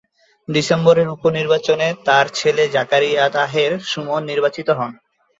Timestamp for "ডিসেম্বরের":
0.47-1.07